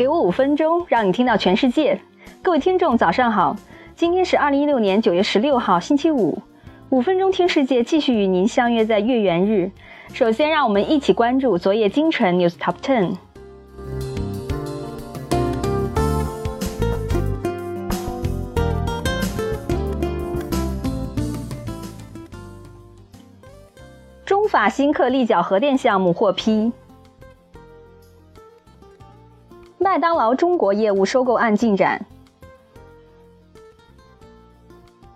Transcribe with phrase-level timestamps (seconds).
[0.00, 2.00] 给我五分钟，让你听到全世界。
[2.40, 3.54] 各位听众，早上好！
[3.94, 6.38] 今天是二零一六年九月十六号，星期五。
[6.88, 9.70] 五分钟听世界，继续与您相约在月圆日。
[10.14, 13.16] 首先，让我们一起关注昨夜京城 News Top Ten。
[24.24, 26.72] 中法新克立角核电项目获批。
[29.90, 32.06] 麦当劳中国业务收购案进展。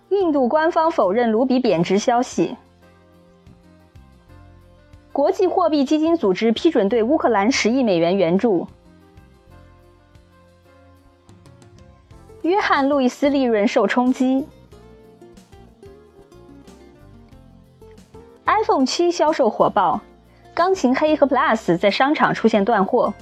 [0.09, 2.56] 印度官方否认卢比贬值消息。
[5.12, 8.66] 国际货币基金组织批准对乌克兰十亿美元援助。
[12.43, 14.45] 约翰·路易斯利润受冲击。
[18.45, 20.01] iPhone 七销售火爆，
[20.52, 23.15] 钢琴黑和 Plus 在商场出现断货。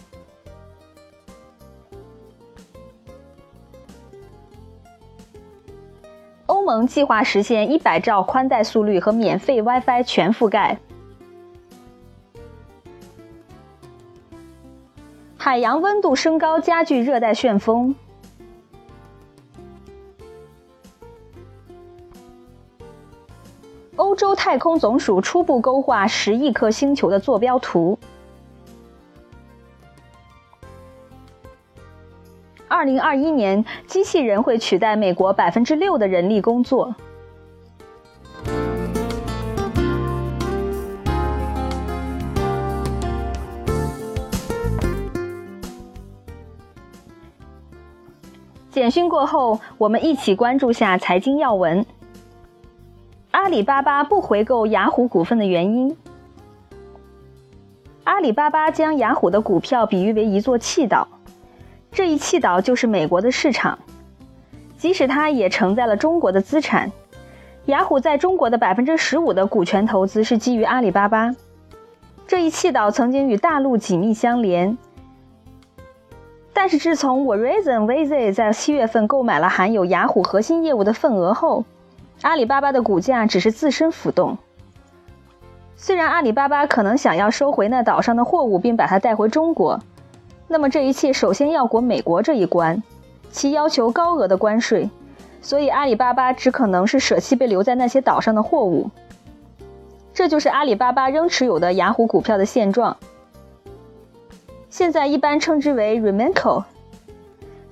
[6.62, 10.78] 欧盟计划实现一百兆宽带速率和免费 WiFi 全覆盖。
[15.36, 17.96] 海洋温度升高加剧热带旋风。
[23.96, 27.98] 欧洲太空总署初步勾画十亿颗星球的坐标图。
[32.72, 36.94] 二零二一年，机器人会取代美国百分之六的人力工作。
[48.70, 51.84] 简讯过后，我们一起关注下财经要闻。
[53.32, 55.94] 阿里巴巴不回购雅虎股份的原因。
[58.04, 61.06] 阿里巴巴将雅虎的股票比喻为一座弃岛。
[61.92, 63.78] 这一弃岛就是美国的市场，
[64.78, 66.90] 即使它也承载了中国的资产。
[67.66, 71.34] 雅虎在中国的百分之十五的股权投资是基于阿里巴巴。
[72.26, 74.78] 这一弃岛曾经与大陆紧密相连，
[76.54, 81.64] 但是自从 Verizon VZ 在七月份购买了含有雅虎核心业务的份额后，
[82.22, 84.38] 阿里巴巴的股价只是自身浮动。
[85.76, 89.78] 虽然阿里巴巴可能想要收回那岛上的货物，并把它带回中国。
[90.52, 92.82] 那么这一切首先要过美国这一关，
[93.30, 94.90] 其要求高额的关税，
[95.40, 98.90] 所以阿里巴巴只可能是舍弃被留在那些岛上的货物。
[100.12, 102.94] 这就是阿里巴巴仍持有的雅虎股票的现状。
[104.68, 106.64] 现在一般称之为 REMANCO。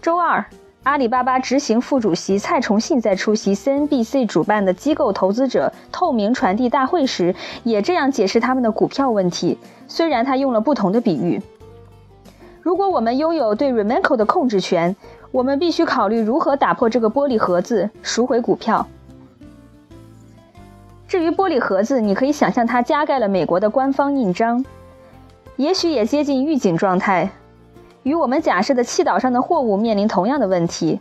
[0.01, 0.47] 周二，
[0.85, 11.43] 阿里巴巴执行副主席蔡崇信在出席 CNBC 主办的机构投资者透明传递大会时，也这样解释他们的股票问题，虽然他用了不同的比喻。
[12.63, 14.95] 如果我们拥有对 RemainCo 的控制权，
[15.33, 18.87] 我们必须考虑如何打破这个玻璃盒子，赎回股票。
[21.09, 24.65] 至于玻璃盒子，你可以想象它加盖了美国的官方印章，
[25.57, 27.31] 也许也接近预警状态，
[28.03, 31.01] 与我们假设的弃岛上的货物面临同样的问题。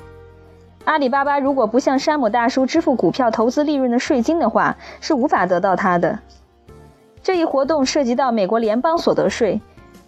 [0.85, 6.17] 阿里巴巴如果不向山姆大叔支付股票投资利润的税金的话，是无法得到它的。
[7.21, 9.61] 这一活动涉及到美国联邦所得税。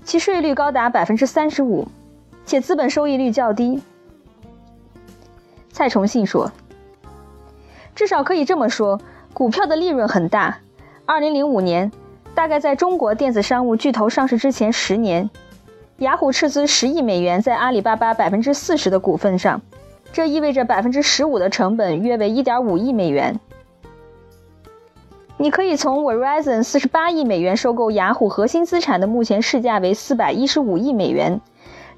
[0.04, 1.88] 其税率高达百分之三十五，
[2.46, 3.82] 且资本收益率较低。
[5.72, 6.52] 蔡崇信说
[7.96, 9.00] ：“至少可以这么说，
[9.34, 10.58] 股票的利润很大。
[11.06, 11.92] 二零零五年，
[12.36, 15.30] 大概在中国电子商务巨头上市之前十年，
[16.00, 19.62] 雅虎斥资十亿美元在阿里巴巴百分之四十的股份上，
[20.12, 23.40] 这意味着百分之十五的成本约为一点五亿美元。”
[25.42, 31.42] 你可以从 Verizon 四十八亿美元收购雅虎核心资产的目前市价为四百一十五亿美元，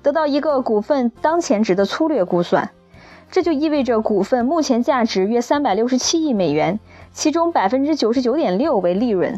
[0.02, 2.70] 得到一个股份当前值的粗略估算。
[3.30, 6.80] 这就意味着股份目前价值约三百六十七亿美元，
[7.12, 9.38] 其中百分之九十九点六为利润。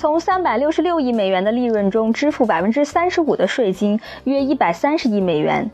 [0.00, 5.70] 从三百六十六亿美元的利润中支付百分之三十五的税金，约一百三十亿美元，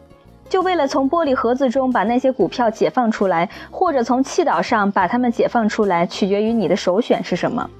[0.48, 7.70] 就为了从玻璃盒子中把那些股票解放出来，或者从弃岛上把它们解放出来，取决于你的首选是什么。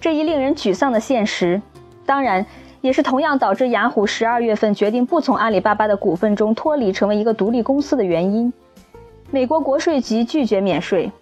[0.00, 1.62] 这一令人沮丧的现实，
[2.04, 2.44] 当然
[2.80, 8.52] 也是同样导致雅虎十二月份决定不从阿里巴巴的股份中脱离，成为一个独立公司的原因。
[9.30, 11.12] 美国国税局拒绝免税。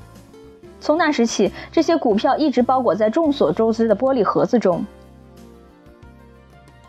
[0.81, 4.85] 从那时起，这些股票一直包裹在众所周知的玻璃盒子中。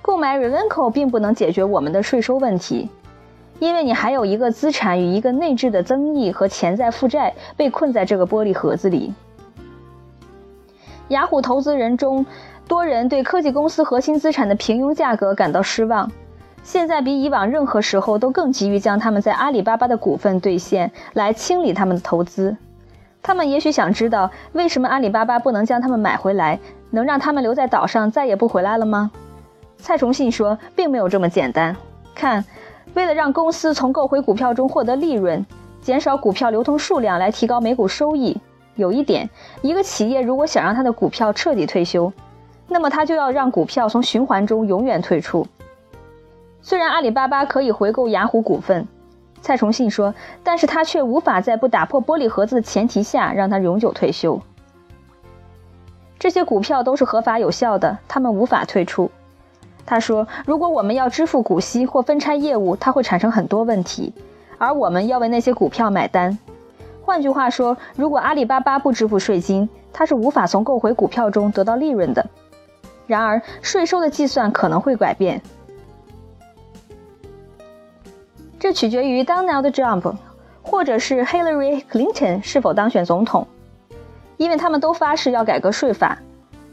[0.02, 2.90] 购买 r e v e n c o 并不能解决我们的税收问题，
[3.60, 9.14] 因为你还有一个资产与一个内置的增益和潜在负债被困在这个玻璃盒子里。
[11.08, 12.26] 雅虎投资人中，
[12.68, 16.12] 多人对科技公司核心资产的平庸价格感到失望，
[16.64, 22.58] 现在比以往任何时候都更急于将他们在阿里巴巴的股份兑现，来清理他们的投资。
[23.26, 26.60] 他们也许想知道，为什么阿里巴巴不能将他们买回来，
[26.92, 29.10] 能让他们留在岛上再也不回来了吗？
[29.80, 31.76] 蔡崇信说，并没有这么简单。
[32.14, 32.46] 看。
[32.94, 35.44] 为了让公司从购回股票中获得利润，
[35.82, 38.40] 减少股票流通数量来提高每股收益，
[38.76, 39.28] 有一点，
[39.64, 42.14] 一个企业如果想让它的股票彻底退休，
[42.70, 45.46] 那么它就要让股票从循环中永远退出。
[46.62, 48.88] 虽然阿里巴巴可以回购雅虎股份，
[49.46, 54.42] 蔡崇信说，但是他却无法在不打破玻璃盒子的前提下让他永久退休。
[56.18, 59.12] 这些股票都是合法有效的，他们无法退出。
[59.86, 64.16] 他说：“如果我们要支付股息或分拆业务，它会产生很多问题，
[64.58, 66.40] 而我们要为那些股票买单。
[67.04, 72.26] 换句话说，如果阿里巴巴不支付税金，它是无法从购回股票中得到利润的。
[73.06, 75.40] 然而，税收的计算可能会改变，
[78.66, 80.16] 这取决于 Donald Trump
[80.64, 83.46] 或者是 Hillary Clinton 是否当选总统，
[84.38, 86.18] 因为他们都发誓要改革税法，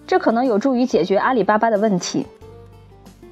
[0.06, 2.26] 这可能有助于解决阿里巴巴的问题。”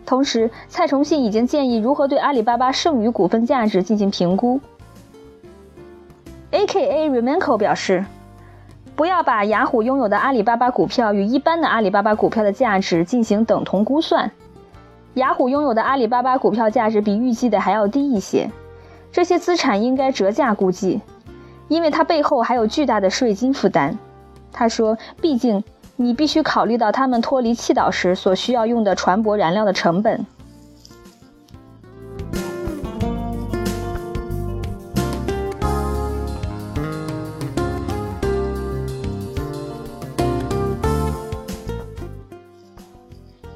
[0.05, 4.61] 同时，蔡崇信已经建议如何对阿里巴巴剩余股份价值进行评估。
[6.51, 7.09] A.K.A.
[7.09, 8.05] Remanco 表示，
[8.95, 14.31] 不要把雅虎拥有的阿里巴巴股票与一般的阿里巴巴股票的价值进行等同估算。
[15.15, 18.51] 雅虎拥有的阿里巴巴股票价值比预计的还要低一些，
[19.11, 21.01] 这些资产应该折价估计，
[21.69, 23.99] 因为它背后还有巨大的税金负担。
[24.53, 25.63] 他说，毕竟。
[26.03, 30.25] 你必须考虑到他们脱离弃岛时所需要用的船舶燃料的成本。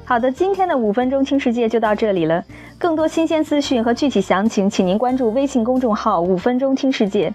[0.07, 2.43] 好的，今天的五分钟听世界就到这里了。
[2.77, 7.33] 更多新鲜资讯和具体详情，请您关注微信公众号“五分钟听世界”，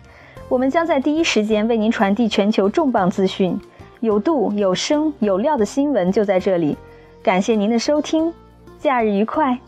[0.49, 3.59] 我们将在第一时间为您传递全球重磅资讯。
[3.99, 6.77] 有度、有声、有料的新闻就在这里，
[7.25, 8.33] 感谢您的收听，
[8.79, 9.59] 假日愉快。